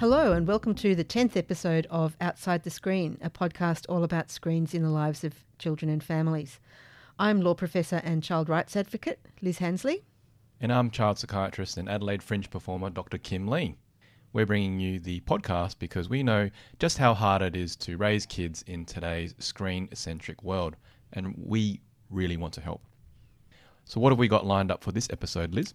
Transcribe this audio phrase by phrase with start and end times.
[0.00, 4.30] Hello, and welcome to the 10th episode of Outside the Screen, a podcast all about
[4.30, 6.58] screens in the lives of children and families.
[7.18, 10.02] I'm law professor and child rights advocate Liz Handsley.
[10.58, 13.18] And I'm child psychiatrist and Adelaide Fringe performer Dr.
[13.18, 13.74] Kim Loo.
[14.32, 18.24] We're bringing you the podcast because we know just how hard it is to raise
[18.24, 20.76] kids in today's screen centric world,
[21.12, 22.80] and we really want to help.
[23.84, 25.74] So, what have we got lined up for this episode, Liz?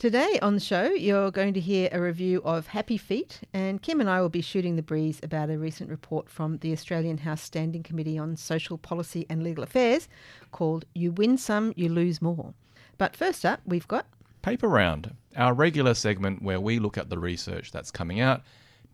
[0.00, 4.00] Today on the show, you're going to hear a review of Happy Feet, and Kim
[4.00, 7.42] and I will be shooting the breeze about a recent report from the Australian House
[7.42, 10.08] Standing Committee on Social Policy and Legal Affairs
[10.52, 12.54] called You Win Some, You Lose More.
[12.96, 14.06] But first up, we've got
[14.40, 18.40] Paper Round, our regular segment where we look at the research that's coming out,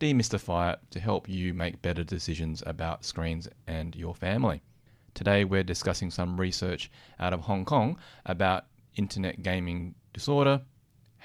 [0.00, 4.60] demystify it to help you make better decisions about screens and your family.
[5.14, 8.64] Today, we're discussing some research out of Hong Kong about
[8.96, 10.62] internet gaming disorder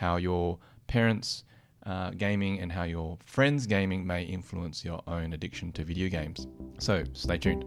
[0.02, 0.58] how your
[0.88, 1.44] parents'
[1.86, 6.48] uh, gaming and how your friends' gaming may influence your own addiction to video games.
[6.80, 7.64] So stay tuned.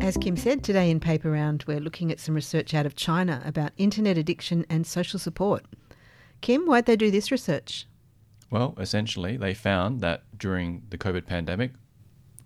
[0.00, 3.42] As Kim said, today in Paper Round, we're looking at some research out of China
[3.44, 5.64] about internet addiction and social support.
[6.40, 7.86] Kim, why'd they do this research?
[8.50, 11.72] Well, essentially, they found that during the COVID pandemic,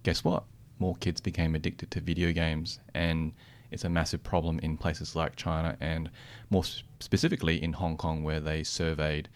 [0.02, 0.44] guess what?
[0.80, 3.33] More kids became addicted to video games and
[3.70, 6.11] it's a massive problem in places like China and
[6.50, 6.64] more
[7.00, 9.28] specifically in Hong Kong, where they surveyed,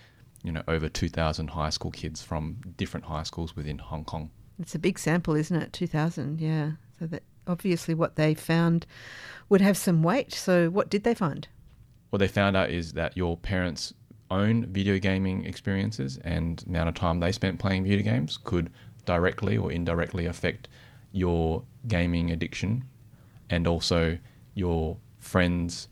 [0.42, 4.30] you know, over 2,000 high school kids from different high schools within Hong Kong.
[4.58, 5.72] It's a big sample, isn't it?
[5.72, 6.72] 2,000, yeah.
[6.98, 8.86] So that obviously what they found
[9.48, 10.32] would have some weight.
[10.32, 11.48] So what did they find?
[12.10, 13.92] What they found out is that your parents'
[14.30, 18.70] own video gaming experiences and amount of time they spent playing video games could
[19.04, 20.68] directly or indirectly affect
[21.12, 22.84] your gaming addiction
[23.52, 24.18] and also
[24.54, 25.88] your friends'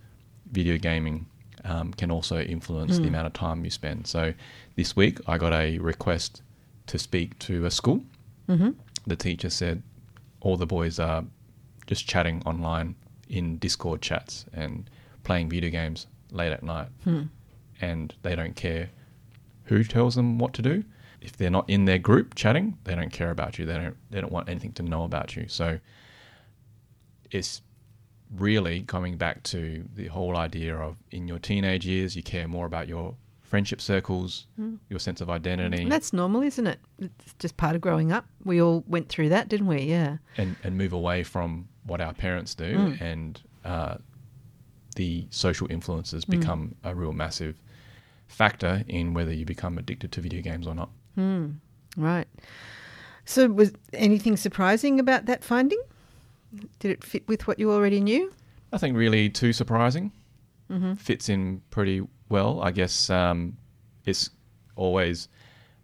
[0.50, 1.26] video gaming
[1.64, 2.96] um, can also influence mm.
[2.96, 3.08] the hmm.
[3.08, 4.06] amount of time you spend.
[4.06, 4.32] So
[4.76, 6.40] this week I got a request
[6.86, 8.02] to speak to a school.
[8.48, 8.70] Mm-hmm.
[9.06, 9.82] The teacher said
[10.40, 11.22] all the boys are
[11.86, 12.94] just chatting online
[13.28, 14.88] in Discord chats and
[15.22, 17.24] playing video games late at night, hmm.
[17.82, 18.88] and they don't care
[19.64, 20.82] who tells them what to do.
[21.20, 23.66] If they're not in their group chatting, they don't care about you.
[23.66, 23.96] They don't.
[24.10, 25.44] They don't want anything to know about you.
[25.48, 25.78] So
[27.30, 27.62] it's
[28.36, 32.66] really coming back to the whole idea of in your teenage years, you care more
[32.66, 34.78] about your friendship circles, mm.
[34.88, 35.82] your sense of identity.
[35.82, 36.78] And that's normal, isn't it?
[37.00, 38.26] It's just part of growing up.
[38.44, 39.82] We all went through that, didn't we?
[39.82, 40.18] Yeah.
[40.36, 43.00] And and move away from what our parents do, mm.
[43.00, 43.96] and uh,
[44.96, 46.38] the social influences mm.
[46.38, 47.56] become a real massive
[48.28, 50.90] factor in whether you become addicted to video games or not.
[51.16, 51.50] Hmm.
[51.96, 52.28] Right.
[53.24, 55.80] So, was anything surprising about that finding?
[56.78, 58.32] Did it fit with what you already knew?
[58.72, 60.12] Nothing really too surprising.
[60.70, 60.94] Mm-hmm.
[60.94, 62.60] Fits in pretty well.
[62.62, 63.56] I guess um,
[64.04, 64.30] it's
[64.76, 65.28] always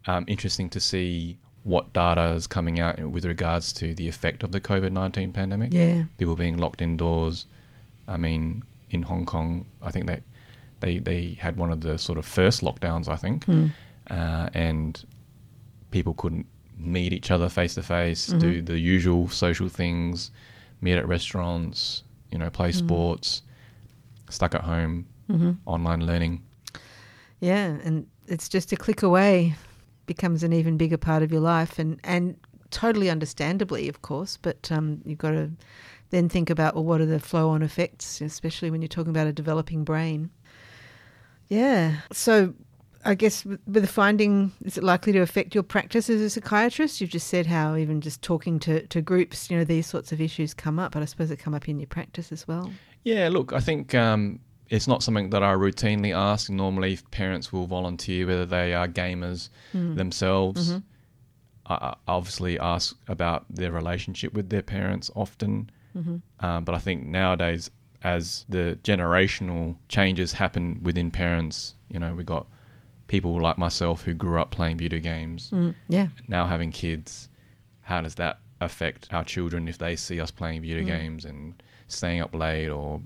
[0.07, 4.53] um, interesting to see what data is coming out with regards to the effect of
[4.53, 5.73] the COVID 19 pandemic.
[5.75, 6.05] Yeah.
[6.19, 7.47] People being locked indoors.
[8.07, 10.23] I mean, in Hong Kong, I think they,
[10.79, 13.47] they, they had one of the sort of first lockdowns, I think.
[13.47, 13.73] Mm.
[14.09, 15.05] Uh, and
[15.91, 16.47] people couldn't
[16.79, 20.31] meet each other face to face, do the usual social things
[20.81, 22.75] meet at restaurants, you know, play mm.
[22.75, 23.43] sports,
[24.31, 25.53] stuck at home, mm-hmm.
[25.67, 26.43] online learning.
[27.41, 29.55] Yeah, and it's just a click away
[30.07, 32.37] becomes an even bigger part of your life, and and
[32.71, 34.37] totally understandably, of course.
[34.37, 35.51] But um, you've got to
[36.11, 39.27] then think about well, what are the flow on effects, especially when you're talking about
[39.27, 40.31] a developing brain.
[41.49, 41.97] Yeah.
[42.13, 42.55] So
[43.07, 47.01] I guess with the finding, is it likely to affect your practice as a psychiatrist?
[47.01, 50.21] You've just said how even just talking to, to groups, you know, these sorts of
[50.21, 52.73] issues come up, but I suppose they come up in your practice as well.
[53.05, 56.51] Yeah, look, I think um, it's not something that I routinely ask.
[56.51, 59.95] Normally, parents will volunteer whether they are gamers mm.
[59.97, 60.71] themselves.
[60.71, 60.79] Mm-hmm.
[61.69, 66.45] I obviously ask about their relationship with their parents often, mm-hmm.
[66.45, 67.71] um, but I think nowadays,
[68.03, 72.47] as the generational changes happen within parents, you know, we got
[73.09, 77.29] people like myself who grew up playing video games, mm, yeah, now having kids,
[77.83, 80.87] how does that affect our children if they see us playing video mm.
[80.87, 83.01] games and staying up late or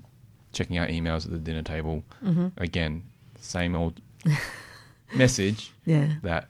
[0.53, 2.03] checking out emails at the dinner table?
[2.23, 2.47] Mm-hmm.
[2.57, 3.03] Again,
[3.39, 4.01] same old
[5.15, 5.71] message.
[5.85, 6.47] Yeah, that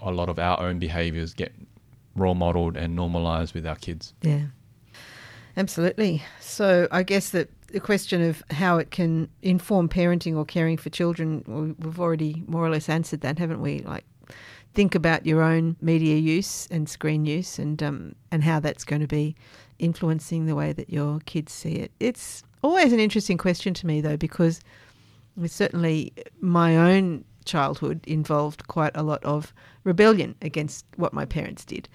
[0.00, 1.52] a lot of our own behaviors get
[2.16, 4.14] role modeled and normalized with our kids.
[4.22, 4.46] Yeah.
[5.56, 6.22] Absolutely.
[6.40, 10.90] So I guess that the question of how it can inform parenting or caring for
[10.90, 11.42] children,
[11.78, 13.80] we've already more or less answered that, haven't we?
[13.80, 14.04] Like,
[14.74, 19.02] think about your own media use and screen use, and um, and how that's going
[19.02, 19.34] to be
[19.80, 21.90] influencing the way that your kids see it.
[21.98, 24.60] It's always an interesting question to me, though, because
[25.46, 31.88] certainly my own childhood involved quite a lot of rebellion against what my parents did.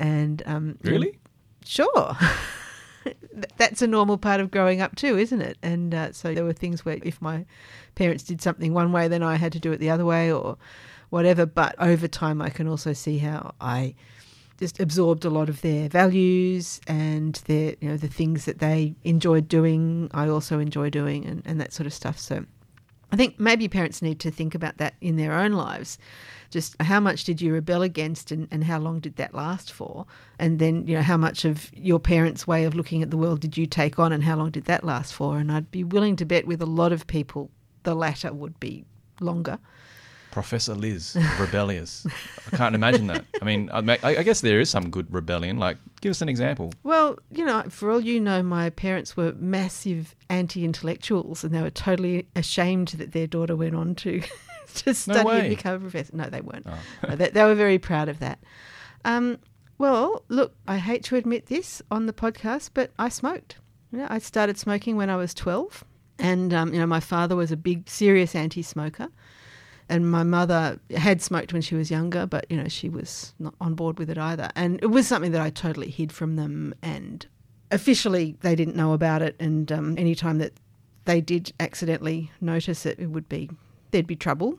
[0.00, 1.20] And um, Really?
[1.64, 2.16] Sure.
[3.04, 3.16] Th-
[3.56, 5.58] That's a normal part of growing up too, isn't it?
[5.62, 7.44] And uh, so there were things where if my
[7.94, 10.56] parents did something one way, then I had to do it the other way or
[11.10, 11.46] whatever.
[11.46, 13.94] But over time, I can also see how I
[14.58, 18.94] just absorbed a lot of their values and their, you know, the things that they
[19.04, 22.18] enjoyed doing, I also enjoy doing and, and that sort of stuff.
[22.18, 22.44] So
[23.10, 25.98] I think maybe parents need to think about that in their own lives.
[26.50, 30.06] Just how much did you rebel against and, and how long did that last for?
[30.38, 33.40] And then, you know, how much of your parents' way of looking at the world
[33.40, 35.38] did you take on and how long did that last for?
[35.38, 37.50] And I'd be willing to bet with a lot of people
[37.84, 38.84] the latter would be
[39.20, 39.58] longer.
[40.30, 42.06] Professor Liz, rebellious.
[42.52, 43.24] I can't imagine that.
[43.42, 45.58] I mean, I, guess there is some good rebellion.
[45.58, 46.72] Like, give us an example.
[46.84, 51.60] Well, you know, for all you know, my parents were massive anti intellectuals and they
[51.60, 54.22] were totally ashamed that their daughter went on to,
[54.84, 55.40] to study way.
[55.40, 56.14] and become a professor.
[56.16, 56.66] No, they weren't.
[56.68, 56.78] Oh.
[57.08, 58.38] No, they, they were very proud of that.
[59.04, 59.38] Um,
[59.78, 63.56] well, look, I hate to admit this on the podcast, but I smoked.
[63.92, 65.84] You know, I started smoking when I was 12.
[66.18, 69.08] And, um, you know, my father was a big, serious anti smoker.
[69.88, 73.54] And my mother had smoked when she was younger, but, you know, she was not
[73.60, 74.50] on board with it either.
[74.54, 76.74] And it was something that I totally hid from them.
[76.82, 77.26] And
[77.72, 79.34] officially, they didn't know about it.
[79.40, 80.52] And um, any time that
[81.06, 83.50] they did accidentally notice it, it would be,
[83.90, 84.58] there'd be trouble.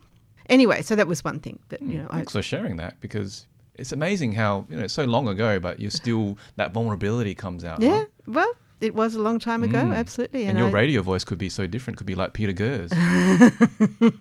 [0.50, 3.48] Anyway, so that was one thing that, you know, I, Thanks for sharing that because
[3.76, 7.64] it's amazing how you know it's so long ago, but you're still that vulnerability comes
[7.64, 7.82] out.
[7.82, 7.90] huh?
[7.90, 8.52] Yeah, well,
[8.82, 9.96] it was a long time ago, Mm.
[9.96, 10.46] absolutely.
[10.46, 11.98] And, your I, radio voice could be so different.
[11.98, 12.92] Could be like Peter Gers.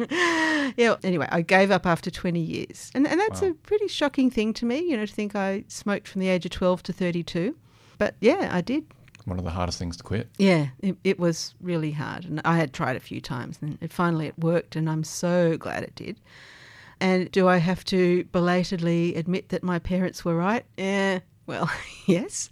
[0.77, 0.97] yeah.
[1.03, 3.49] Anyway, I gave up after 20 years, and and that's Wow.
[3.49, 4.79] a pretty shocking thing to me.
[4.81, 7.57] You know, to think I smoked from the age of 12 to 32,
[7.99, 8.85] but yeah, I did.
[9.31, 10.29] One of the hardest things to quit.
[10.39, 13.93] Yeah, it, it was really hard, and I had tried a few times, and it
[13.93, 16.19] finally it worked, and I'm so glad it did.
[17.01, 20.67] And do I have to belatedly admit that my parents were right?
[20.77, 21.71] Yeah, well,
[22.07, 22.51] yes.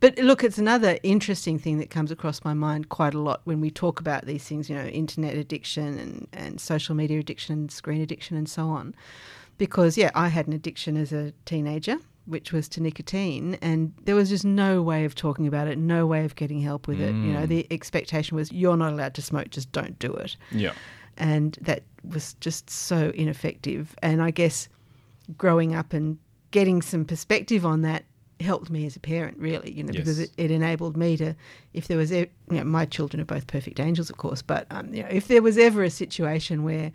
[0.00, 3.60] But look, it's another interesting thing that comes across my mind quite a lot when
[3.60, 7.70] we talk about these things, you know, internet addiction and, and social media addiction and
[7.70, 8.94] screen addiction and so on.
[9.58, 14.14] Because, yeah, I had an addiction as a teenager, which was to nicotine, and there
[14.14, 17.14] was just no way of talking about it, no way of getting help with it.
[17.14, 17.48] You know, Mm.
[17.48, 20.72] the expectation was you're not allowed to smoke, just don't do it Yeah.
[21.16, 23.94] and that was just so ineffective.
[24.02, 24.68] And I guess
[25.38, 26.18] growing up and
[26.50, 28.04] getting some perspective on that
[28.40, 31.34] helped me as a parent, really, you know, because it, it enabled me to,
[31.72, 34.92] if there was, you know, my children are both perfect angels, of course, but um,
[34.92, 36.92] you know, if there was ever a situation where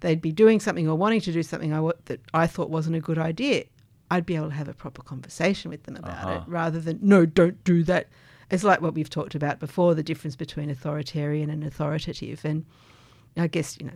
[0.00, 3.00] they'd be doing something or wanting to do something I, that I thought wasn't a
[3.00, 3.64] good idea,
[4.10, 6.30] I'd be able to have a proper conversation with them about Uh-huh.
[6.32, 8.08] it rather than, no, don't do that.
[8.50, 12.44] It's like what we've talked about before the difference between authoritarian and authoritative.
[12.44, 12.64] And
[13.36, 13.92] I guess, you know,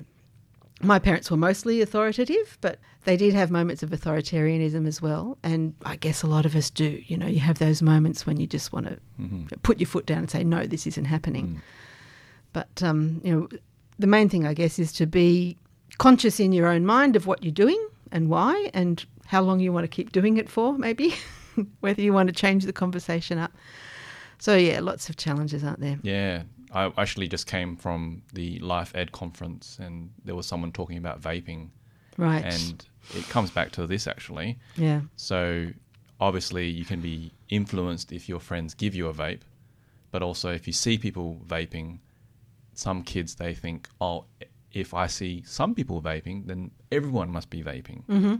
[0.80, 5.38] my parents were mostly authoritative, but they did have moments of authoritarianism as well.
[5.42, 7.02] And I guess a lot of us do.
[7.06, 9.62] You know, you have those moments when you just want to Mhm.
[9.62, 11.46] put your foot down and say, no, this isn't happening.
[11.46, 11.60] Mm.
[12.52, 13.48] But, um, you know,
[13.98, 15.56] the main thing, I guess, is to be
[15.98, 17.80] conscious in your own mind of what you're doing
[18.12, 21.14] and why and how long you want to keep doing it for, maybe,
[21.80, 23.52] whether you want to change the conversation up.
[24.38, 25.98] So, yeah, lots of challenges, aren't there?
[26.02, 26.42] Yeah.
[26.72, 31.20] I actually just came from the Life Ed conference, and there was someone talking about
[31.20, 31.68] vaping,
[32.16, 32.44] Right.
[32.44, 34.58] and it comes back to this actually.
[34.76, 35.02] yeah.
[35.16, 35.68] So
[36.20, 39.42] obviously, you can be influenced if your friends give you a vape,
[40.10, 41.98] but also if you see people vaping,
[42.74, 44.24] some kids they think, oh,
[44.72, 48.04] if I see some people vaping, then everyone must be vaping.
[48.06, 48.34] Mm-hmm.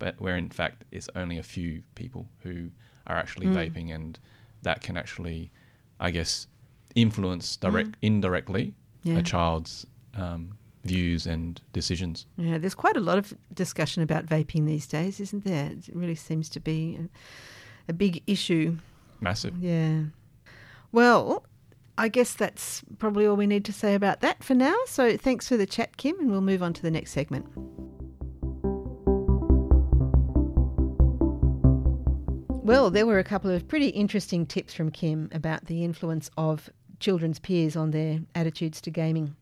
[0.00, 2.70] But where in fact it's only a few people who
[3.06, 3.54] are actually Mm.
[3.54, 4.18] vaping, and
[4.62, 5.52] that can actually,
[6.00, 6.48] I guess,
[6.96, 8.64] influence direct indirectly
[9.04, 9.12] Mm.
[9.12, 9.18] Yeah.
[9.18, 12.26] a child's um, views and decisions.
[12.36, 15.70] Yeah, there's quite a lot of discussion about vaping these days, isn't there?
[15.70, 16.98] It really seems to be
[17.88, 18.78] a, a big issue.
[19.20, 19.54] Massive.
[19.58, 20.04] Yeah.
[20.92, 21.44] Well,
[21.96, 24.74] I guess that's probably all we need to say about that for now.
[24.86, 27.46] So thanks for the chat, Kim, and we'll move on to the next segment.
[32.70, 36.70] Well, there were a couple of pretty interesting tips from Kim about the influence of
[37.00, 39.34] children's peers on their attitudes to gaming.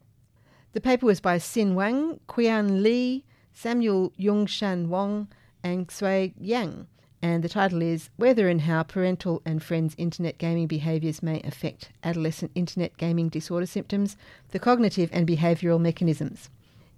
[0.72, 5.28] The paper was by Xin Wang, Qian Li, Samuel Yeung-shan Wong,
[5.62, 6.86] and Xue Yang,
[7.20, 11.90] and the title is Whether and How Parental and Friends' Internet Gaming Behaviours May Affect
[12.02, 14.16] Adolescent Internet Gaming Disorder Symptoms,
[14.52, 16.48] the Cognitive and Behavioural Mechanisms.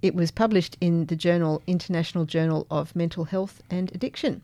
[0.01, 4.43] It was published in the journal International Journal of Mental Health and Addiction.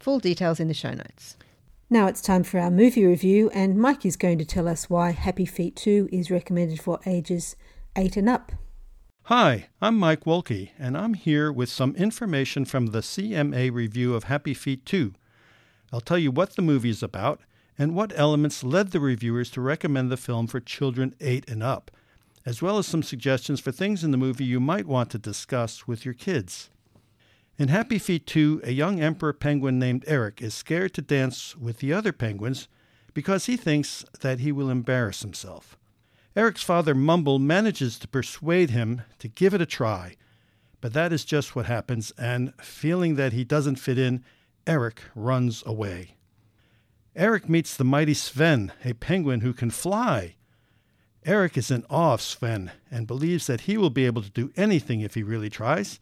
[0.00, 1.36] Full details in the show notes.
[1.90, 5.10] Now it's time for our movie review, and Mike is going to tell us why
[5.10, 7.56] Happy Feet 2 is recommended for ages
[7.96, 8.52] 8 and up.
[9.24, 14.24] Hi, I'm Mike Wolke, and I'm here with some information from the CMA review of
[14.24, 15.14] Happy Feet 2.
[15.92, 17.40] I'll tell you what the movie is about
[17.76, 21.90] and what elements led the reviewers to recommend the film for children 8 and up,
[22.46, 25.88] as well as some suggestions for things in the movie you might want to discuss
[25.88, 26.70] with your kids.
[27.58, 31.78] In Happy Feet 2, a young emperor penguin named Eric is scared to dance with
[31.78, 32.68] the other penguins
[33.14, 35.76] because he thinks that he will embarrass himself.
[36.36, 40.14] Eric's father, Mumble, manages to persuade him to give it a try,
[40.80, 44.22] but that is just what happens, and feeling that he doesn't fit in,
[44.64, 46.14] Eric runs away.
[47.16, 50.36] Eric meets the mighty Sven, a penguin who can fly.
[51.26, 54.52] Eric is in awe of Sven and believes that he will be able to do
[54.56, 55.98] anything if he really tries.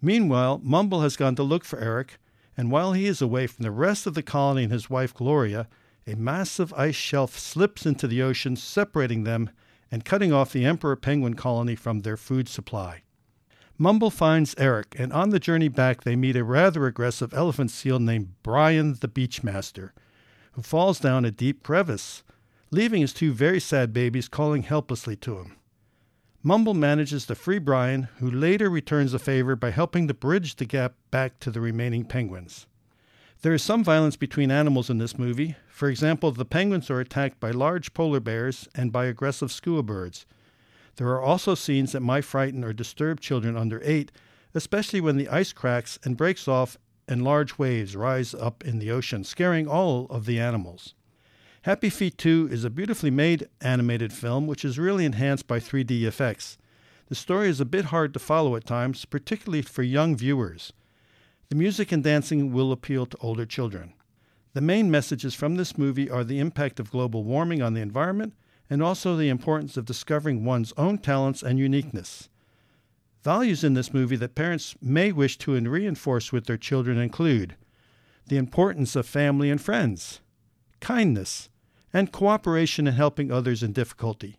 [0.00, 2.18] Meanwhile, Mumble has gone to look for Eric,
[2.56, 5.68] and while he is away from the rest of the colony and his wife Gloria,
[6.06, 9.50] a massive ice shelf slips into the ocean, separating them
[9.90, 13.02] and cutting off the emperor penguin colony from their food supply.
[13.76, 17.98] Mumble finds Eric, and on the journey back, they meet a rather aggressive elephant seal
[17.98, 19.90] named Brian the Beachmaster,
[20.52, 22.24] who falls down a deep crevice,
[22.70, 25.56] leaving his two very sad babies calling helplessly to him.
[26.42, 30.64] Mumble manages to free Brian, who later returns the favor by helping to bridge the
[30.64, 32.68] gap back to the remaining penguins.
[33.42, 35.56] There is some violence between animals in this movie.
[35.68, 40.26] For example, the penguins are attacked by large polar bears and by aggressive skua birds.
[40.94, 44.12] There are also scenes that might frighten or disturb children under eight,
[44.54, 46.76] especially when the ice cracks and breaks off
[47.08, 50.94] and large waves rise up in the ocean, scaring all of the animals.
[51.62, 56.04] Happy Feet 2 is a beautifully made animated film which is really enhanced by 3D
[56.04, 56.56] effects.
[57.08, 60.72] The story is a bit hard to follow at times, particularly for young viewers.
[61.48, 63.94] The music and dancing will appeal to older children.
[64.54, 68.34] The main messages from this movie are the impact of global warming on the environment
[68.70, 72.28] and also the importance of discovering one's own talents and uniqueness.
[73.24, 77.56] Values in this movie that parents may wish to reinforce with their children include
[78.26, 80.20] the importance of family and friends,
[80.80, 81.48] kindness,
[81.92, 84.38] and cooperation in helping others in difficulty.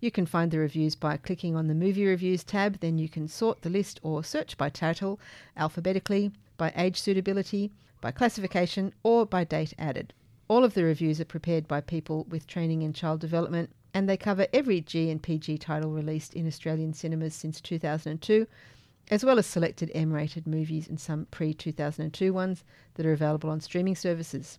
[0.00, 3.28] You can find the reviews by clicking on the Movie Reviews tab, then you can
[3.28, 5.20] sort the list or search by title,
[5.56, 10.12] alphabetically, by age suitability, by classification, or by date added.
[10.48, 14.16] All of the reviews are prepared by people with training in child development, and they
[14.16, 18.46] cover every G and PG title released in Australian cinemas since 2002
[19.10, 23.50] as well as selected M rated movies and some pre 2002 ones that are available
[23.50, 24.58] on streaming services.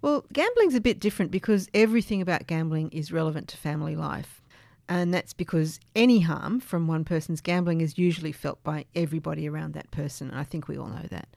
[0.00, 4.40] Well, gambling's a bit different because everything about gambling is relevant to family life.
[4.88, 9.74] And that's because any harm from one person's gambling is usually felt by everybody around
[9.74, 10.30] that person.
[10.30, 11.28] And I think we all know that.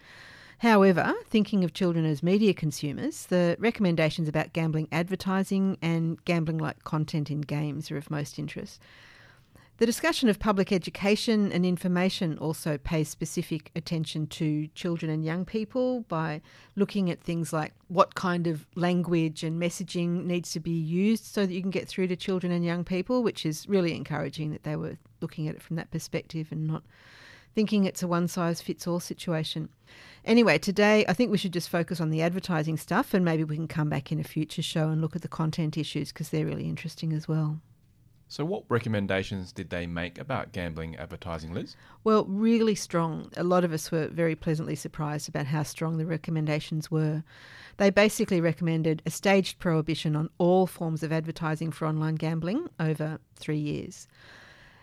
[0.59, 6.83] However, thinking of children as media consumers, the recommendations about gambling advertising and gambling like
[6.83, 8.79] content in games are of most interest.
[9.79, 15.45] The discussion of public education and information also pays specific attention to children and young
[15.45, 16.41] people by
[16.75, 21.45] looking at things like what kind of language and messaging needs to be used so
[21.45, 24.63] that you can get through to children and young people, which is really encouraging that
[24.63, 26.83] they were looking at it from that perspective and not
[27.55, 29.69] thinking it's a one size fits all situation.
[30.25, 33.55] Anyway, today I think we should just focus on the advertising stuff and maybe we
[33.55, 36.45] can come back in a future show and look at the content issues because they're
[36.45, 37.61] really interesting as well.
[38.31, 41.75] So, what recommendations did they make about gambling advertising, Liz?
[42.03, 43.31] Well, really strong.
[43.35, 47.23] A lot of us were very pleasantly surprised about how strong the recommendations were.
[47.77, 53.17] They basically recommended a staged prohibition on all forms of advertising for online gambling over
[53.35, 54.07] three years.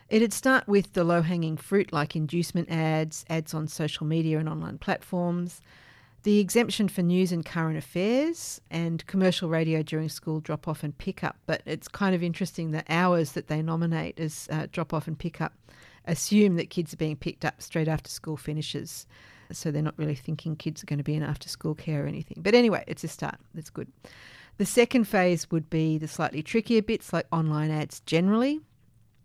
[0.09, 4.49] It'd start with the low hanging fruit like inducement ads, ads on social media and
[4.49, 5.61] online platforms,
[6.27, 10.99] the exemption for news and current affairs and commercial radio during school drop off and
[10.99, 11.37] pick up.
[11.47, 15.17] But it's kind of interesting the hours that they nominate as uh, drop off and
[15.17, 15.53] pick up
[16.05, 19.07] assume that kids are being picked up straight after school finishes.
[19.53, 22.09] So they're not really thinking kids are going to be in after school care or
[22.09, 22.39] anything.
[22.41, 23.39] But anyway, it's a start.
[23.55, 23.87] That's good.
[24.57, 28.63] The second phase would be the slightly trickier bits like online ads generally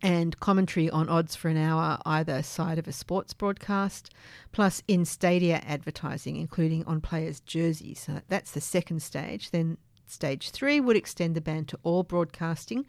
[0.01, 4.11] and commentary on odds for an hour either side of a sports broadcast,
[4.51, 7.99] plus in stadia advertising, including on players' jerseys.
[7.99, 9.51] So that's the second stage.
[9.51, 9.77] Then
[10.07, 12.85] stage three would extend the ban to all broadcasting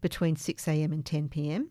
[0.00, 1.66] between 6am and 10pm.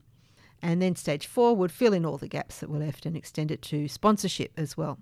[0.62, 3.50] And then stage four would fill in all the gaps that were left and extend
[3.50, 5.00] it to sponsorship as well.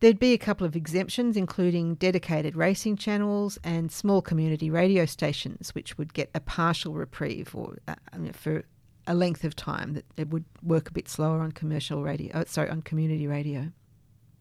[0.00, 5.72] There'd be a couple of exemptions, including dedicated racing channels and small community radio stations,
[5.76, 7.94] which would get a partial reprieve or uh,
[8.32, 8.64] for
[9.06, 12.30] a length of time that it would work a bit slower on commercial radio.
[12.34, 13.72] Oh, sorry, on community radio.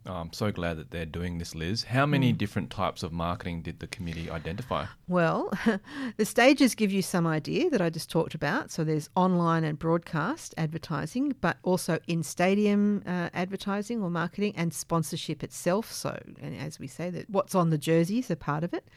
[0.03, 1.83] Oh, I'm so glad that they're doing this, Liz.
[1.83, 2.37] How many mm.
[2.37, 4.85] different types of marketing did the committee identify?
[5.07, 5.53] Well,
[6.17, 8.71] the stages give you some idea that I just talked about.
[8.71, 14.73] So there's online and broadcast advertising, but also in stadium uh, advertising or marketing and
[14.73, 15.91] sponsorship itself.
[15.91, 18.87] So, and as we say, that what's on the jerseys are part of it.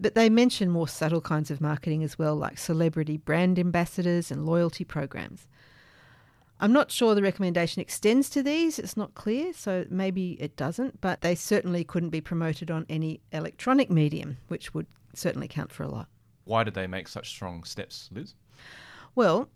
[0.00, 4.46] But they mention more subtle kinds of marketing as well, like celebrity brand ambassadors and
[4.46, 5.46] loyalty programs.
[6.60, 11.00] I'm not sure the recommendation extends to these, it's not clear, so maybe it doesn't,
[11.00, 15.82] but they certainly couldn't be promoted on any electronic medium, which would certainly count for
[15.82, 16.06] a lot.
[16.44, 18.34] Why did they make such strong steps, Liz?
[19.16, 19.48] Well,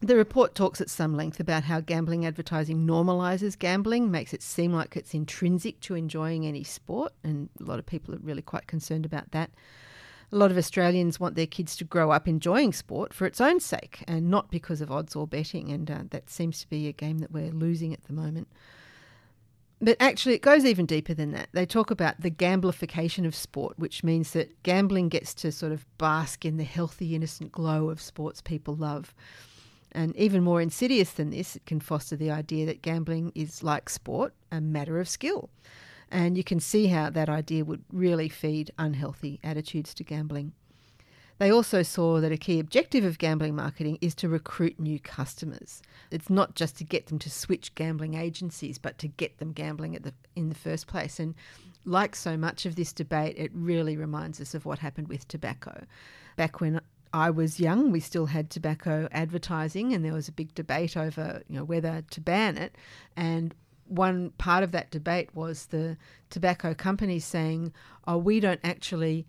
[0.00, 4.72] the report talks at some length about how gambling advertising normalises gambling, makes it seem
[4.72, 8.66] like it's intrinsic to enjoying any sport, and a lot of people are really quite
[8.66, 9.50] concerned about that.
[10.30, 13.60] A lot of Australians want their kids to grow up enjoying sport for its own
[13.60, 16.92] sake and not because of odds or betting, and uh, that seems to be a
[16.92, 18.46] game that we're losing at the moment.
[19.80, 21.48] But actually, it goes even deeper than that.
[21.52, 25.86] They talk about the gamblification of sport, which means that gambling gets to sort of
[25.98, 29.14] bask in the healthy, innocent glow of sports people love.
[29.92, 33.88] And even more insidious than this, it can foster the idea that gambling is like
[33.88, 35.50] sport, a matter of skill.
[36.10, 40.52] And you can see how that idea would really feed unhealthy attitudes to gambling.
[41.38, 45.82] They also saw that a key objective of gambling marketing is to recruit new customers.
[46.10, 49.92] It's not just to get them to switch gambling agencies, but to get them gambling
[49.92, 51.20] the, in the first place.
[51.20, 51.34] And
[51.84, 55.84] like so much of this debate, it really reminds us of what happened with tobacco.
[56.36, 56.80] Back when
[57.12, 61.42] I was young, we still had tobacco advertising, and there was a big debate over
[61.48, 62.76] you know whether to ban it.
[63.16, 63.54] And
[63.86, 65.96] one part of that debate was the
[66.30, 67.72] tobacco companies saying,
[68.06, 69.26] "Oh, we don't actually."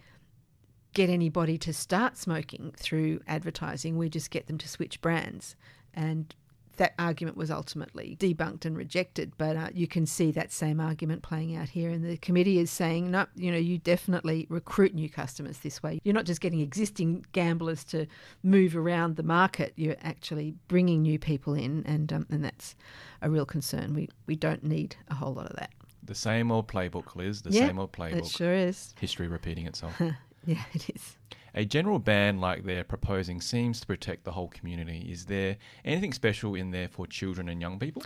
[0.95, 3.95] get anybody to start smoking through advertising.
[3.95, 5.55] We just get them to switch brands.
[5.93, 6.33] And
[6.79, 9.33] that argument was ultimately debunked and rejected.
[9.37, 11.89] But uh, you can see that same argument playing out here.
[11.89, 15.99] And the committee is saying, no, you know, you definitely recruit new customers this way.
[16.03, 18.07] You're not just getting existing gamblers to
[18.43, 19.73] move around the market.
[19.75, 22.75] You're actually bringing new people in, and um, and that's
[23.21, 23.93] a real concern.
[23.93, 25.73] We we don't need a whole lot of that.
[26.03, 27.41] The same old playbook, Liz.
[27.41, 28.19] The yeah, same old playbook.
[28.19, 28.95] It sure is.
[28.99, 29.93] History repeating itself.
[30.45, 31.17] yeah, it is.
[31.55, 35.07] A general ban like they're proposing seems to protect the whole community.
[35.12, 38.03] Is there anything special in there for children and young people?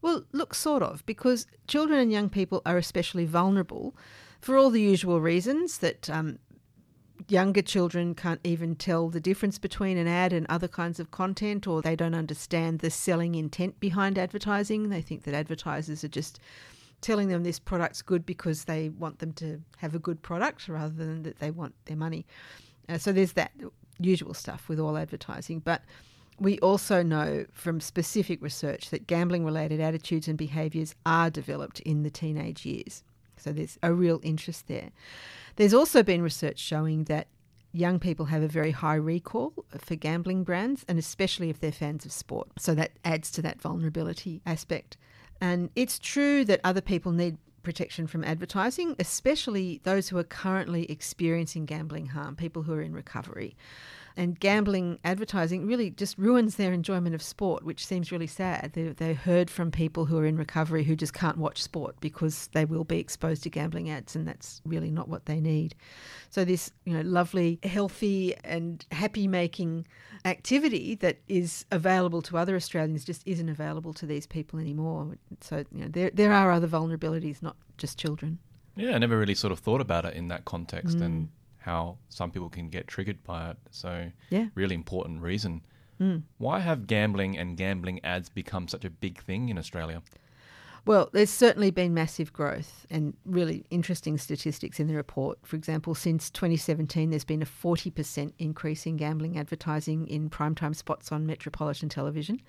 [0.00, 3.96] Well, look, sort of, because children and young people are especially vulnerable
[4.40, 6.38] for all the usual reasons that um,
[7.28, 11.66] younger children can't even tell the difference between an ad and other kinds of content,
[11.66, 14.90] or they don't understand the selling intent behind advertising.
[14.90, 16.38] They think that advertisers are just
[17.00, 20.94] telling them this product's good because they want them to have a good product rather
[20.94, 22.26] than that they want their money.
[22.88, 23.52] Uh, so there's that
[23.98, 25.60] usual stuff with all advertising.
[25.60, 25.82] But
[26.38, 32.02] we also know from specific research that gambling related attitudes and behaviours are developed in
[32.02, 33.02] the teenage years.
[33.36, 34.90] So there's a real interest there.
[35.56, 37.28] There's also been research showing that
[37.72, 42.04] young people have a very high recall for gambling brands, and especially if they're fans
[42.04, 42.48] of sport.
[42.58, 44.96] So that adds to that vulnerability aspect.
[45.40, 50.88] And it's true that other people need protection from advertising, especially those who are currently
[50.90, 53.56] experiencing gambling harm, people who are in recovery.
[54.16, 58.70] And gambling advertising really just ruins their enjoyment of sport, which seems really sad.
[58.74, 62.48] They, they heard from people who are in recovery who just can't watch sport because
[62.52, 65.74] they will be exposed to gambling ads, and that's really not what they need.
[66.30, 69.84] So this, you know, lovely, healthy, and happy-making
[70.24, 75.16] activity that is available to other Australians just isn't available to these people anymore.
[75.40, 78.38] So you know, there there are other vulnerabilities, not just children.
[78.76, 81.02] Yeah, I never really sort of thought about it in that context mm.
[81.02, 81.28] and
[81.64, 83.56] how some people can get triggered by it.
[83.70, 85.62] So, yeah, really important reason.
[86.00, 86.22] Mm.
[86.38, 90.02] Why have gambling and gambling ads become such a big thing in Australia?
[90.86, 95.38] Well, there's certainly been massive growth and really interesting statistics in the report.
[95.42, 101.10] For example, since 2017, there's been a 40% increase in gambling advertising in primetime spots
[101.10, 102.42] on metropolitan television.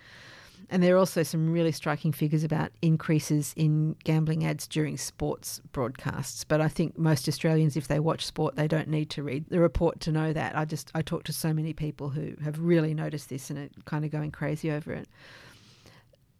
[0.70, 5.62] And there are also some really striking figures about increases in gambling ads during sports
[5.72, 6.44] broadcasts.
[6.44, 9.60] But I think most Australians, if they watch sport, they don't need to read the
[9.60, 10.58] report to know that.
[10.58, 13.70] I just I talk to so many people who have really noticed this and are
[13.86, 15.08] kind of going crazy over it.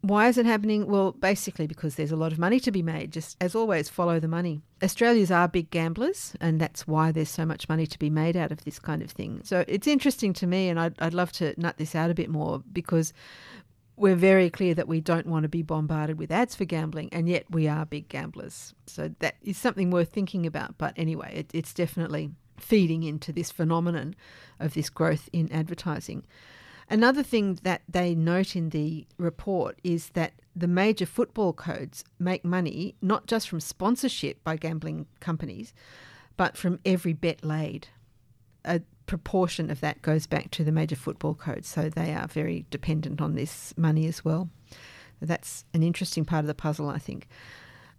[0.02, 0.86] Why is it happening?
[0.86, 3.12] Well, basically because there's a lot of money to be made.
[3.12, 4.60] Just as always, follow the money.
[4.82, 8.52] Australians are big gamblers, and that's why there's so much money to be made out
[8.52, 9.40] of this kind of thing.
[9.42, 12.30] So it's interesting to me, and I'd, I'd love to nut this out a bit
[12.30, 13.12] more because
[13.96, 17.28] we're very clear that we don't want to be bombarded with ads for gambling, and
[17.28, 18.74] yet we are big gamblers.
[18.86, 20.76] So that is something worth thinking about.
[20.76, 24.14] But anyway, it, it's definitely feeding into this phenomenon
[24.60, 26.24] of this growth in advertising.
[26.88, 32.44] Another thing that they note in the report is that the major football codes make
[32.44, 35.72] money not just from sponsorship by gambling companies,
[36.36, 37.88] but from every bet laid.
[39.06, 43.20] Proportion of that goes back to the major football codes, so they are very dependent
[43.20, 44.50] on this money as well.
[45.20, 47.28] That's an interesting part of the puzzle, I think.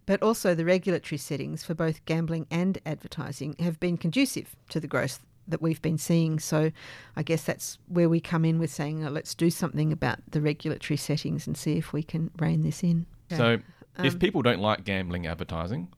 [0.06, 4.88] But also, the regulatory settings for both gambling and advertising have been conducive to the
[4.88, 6.40] growth that we've been seeing.
[6.40, 6.72] So,
[7.16, 10.42] I guess that's where we come in with saying, oh, let's do something about the
[10.42, 13.06] regulatory settings and see if we can rein this in.
[13.36, 13.60] So,
[13.98, 15.90] um, if people don't like gambling advertising,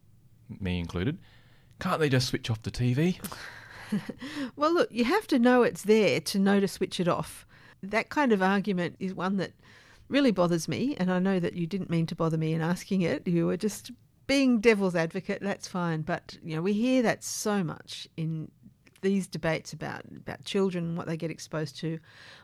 [0.59, 1.19] me included,
[1.79, 3.19] can't they just switch off the TV?
[4.55, 7.45] well, look, you have to know it's there to know to switch it off.
[7.81, 9.53] That kind of argument is one that
[10.09, 13.01] really bothers me, and I know that you didn't mean to bother me in asking
[13.01, 13.27] it.
[13.27, 13.91] You were just
[14.27, 15.41] being devil's advocate.
[15.41, 18.51] That's fine, but you know we hear that so much in
[19.01, 21.99] these debates about about children and what they get exposed to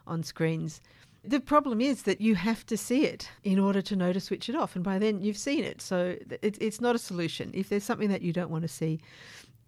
[0.08, 0.80] on screens.
[1.24, 4.48] The problem is that you have to see it in order to know to switch
[4.48, 5.82] it off, and by then you've seen it.
[5.82, 7.52] So it, it's not a solution.
[7.54, 9.00] If there's something that you don't want to see,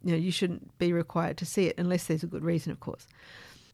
[0.03, 2.79] you know, you shouldn't be required to see it unless there's a good reason, of
[2.79, 3.07] course.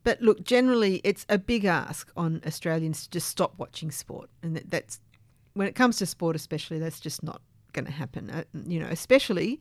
[0.04, 4.58] But look, generally, it's a big ask on Australians to just stop watching sport, and
[4.68, 5.00] that's
[5.54, 8.30] when it comes to sport, especially, that's just not going to happen.
[8.30, 9.60] Uh, you know, especially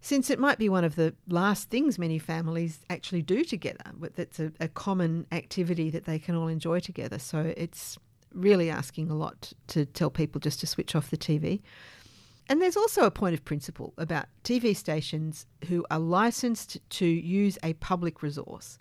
[0.00, 3.84] since it might be one of the last things many families actually do together.
[4.14, 7.18] That's a, a common activity that they can all enjoy together.
[7.18, 7.98] So it's
[8.32, 11.62] really asking a lot to tell people just to switch off the TV.
[12.48, 17.58] And there's also a point of principle about TV stations who are licensed to use
[17.62, 18.78] a public resource.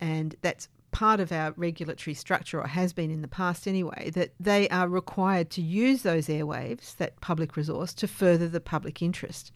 [0.00, 4.32] And that's part of our regulatory structure, or has been in the past anyway, that
[4.40, 9.52] they are required to use those airwaves, that public resource, to further the public interest.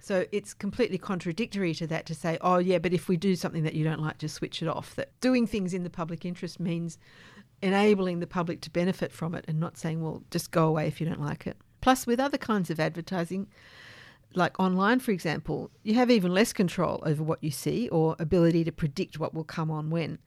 [0.00, 3.62] So it's completely contradictory to that to say, oh, yeah, but if we do something
[3.62, 4.96] that you don't like, just switch it off.
[4.96, 6.98] That doing things in the public interest means
[7.62, 11.00] enabling the public to benefit from it and not saying, well, just go away if
[11.00, 11.56] you don't like it.
[11.86, 13.46] Plus, with other kinds of advertising,
[14.34, 18.64] like online, for example, you have even less control over what you see or ability
[18.64, 20.18] to predict what will come on when.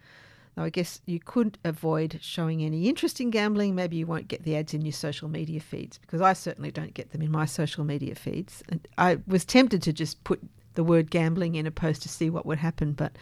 [0.55, 3.75] Now, I guess you could avoid showing any interest in gambling.
[3.75, 6.93] Maybe you won't get the ads in your social media feeds because I certainly don't
[6.93, 8.63] get them in my social media feeds.
[8.69, 10.39] And I was tempted to just put
[10.75, 13.17] the word gambling in a post to see what would happen, but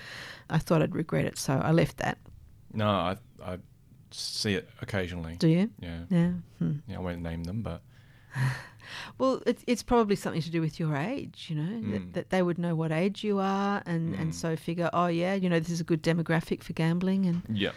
[0.52, 2.20] I thought I'd regret it, so I left that.
[2.72, 3.58] No, I, I
[4.12, 5.38] see it occasionally.
[5.38, 5.72] Do you?
[5.80, 6.02] Yeah.
[6.12, 6.32] Yeah.
[6.60, 6.74] Hmm.
[6.88, 7.82] Yeah, I won't name them, but
[9.18, 11.92] well, it's it's probably something to do with your age, you know, mm.
[11.92, 14.22] that, that, they would know what age you are, and mm.
[14.22, 17.42] and so figure, oh yeah, you know, this is a good demographic for gambling, and
[17.50, 17.72] yeah,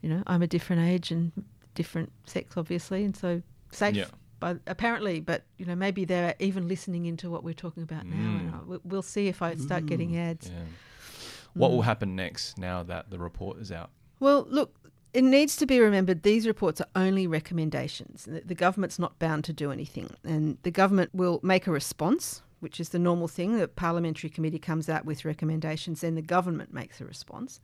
[0.00, 1.32] you know, I'm a different age and
[1.74, 3.96] different sex, obviously, and so safe.
[3.96, 4.06] Yeah.
[4.38, 8.14] But apparently, but you know, maybe they're even listening into what we're talking about mm.
[8.14, 8.60] now.
[8.60, 9.86] And we'll see if I start Ooh.
[9.86, 10.48] getting ads.
[10.48, 10.64] Yeah.
[11.54, 11.84] What will mm.
[11.84, 13.90] happen next now that the report is out?
[14.20, 14.74] Well, look,
[15.16, 18.28] it needs to be remembered these reports are only recommendations.
[18.28, 20.10] The government's not bound to do anything.
[20.24, 23.56] And the government will make a response, which is the normal thing.
[23.56, 27.60] The parliamentary committee comes out with recommendations, then the government makes a response.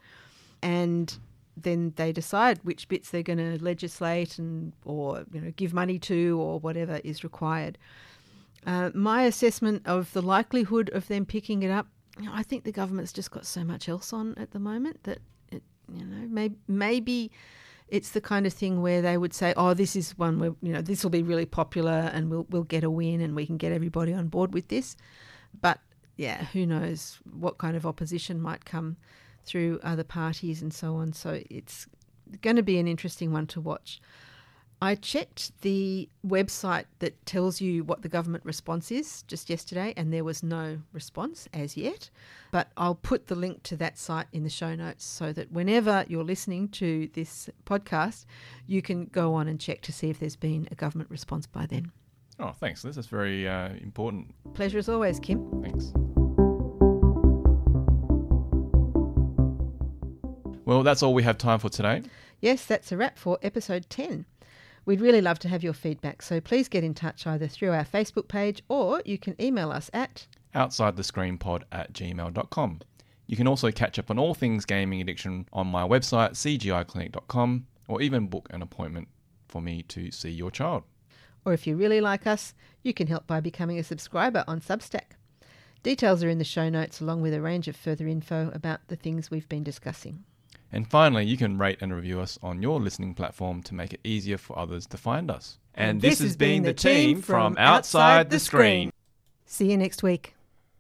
[0.63, 1.15] And
[1.55, 5.99] then they decide which bits they're going to legislate and or you know give money
[5.99, 7.77] to or whatever is required.
[8.65, 11.87] Uh, my assessment of the likelihood of them picking it up,
[12.31, 15.19] I think the government's just got so much else on at the moment that
[15.95, 17.31] You know, maybe maybe
[17.89, 20.73] it's the kind of thing where they would say, "Oh, this is one where you
[20.73, 23.57] know this will be really popular, and we'll we'll get a win, and we can
[23.57, 24.97] get everybody on board with this."
[25.61, 25.81] But
[26.17, 28.97] yeah, who knows what kind of opposition might come
[29.45, 31.13] through other parties and so on.
[31.13, 31.87] So it's
[32.41, 34.01] going to be an interesting one to watch.
[34.83, 40.13] I checked the website that tells you what the government response is just yesterday, and
[40.13, 42.11] there was no response as yet.
[42.51, 46.05] But I'll put the link to that site in the show notes so that whenever
[46.09, 48.25] you're listening to this podcast,
[48.67, 51.65] you can go on and check to see if there's been a government response by
[51.65, 51.93] then.
[52.41, 52.83] Oh, thanks.
[52.83, 54.35] This is very uh, important.
[54.53, 55.63] Pleasure as always, Kim.
[55.63, 55.93] Thanks.
[60.65, 62.03] Well, that's all we have time for today.
[62.41, 64.27] Yes, that's a wrap for episode 10.
[64.85, 67.85] We'd really love to have your feedback, so please get in touch either through our
[67.85, 72.81] Facebook page or you can email us at outside the screen pod at gmail.com.
[73.27, 78.03] You can also catch up on all things gaming addiction on my website, cgiclinic.com, or
[78.03, 79.09] even book an appointment
[79.49, 80.83] for me to see your child.
[81.45, 85.17] Or if you really like us, you can help by becoming a subscriber on Substack.
[85.83, 88.97] Details are in the show notes, along with a range of further info about the
[88.97, 90.25] things we've been discussing.
[90.73, 94.01] And finally, you can rate and review us on your listening platform to make it
[94.03, 95.59] easier for others to find us.
[95.75, 98.91] And this has been the team from Outside the Screen.
[99.45, 100.35] See you next week.